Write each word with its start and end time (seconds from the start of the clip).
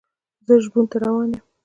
زه 0.45 0.53
ژوبڼ 0.63 0.83
ته 0.91 0.97
روان 1.03 1.29
یم. 1.33 1.43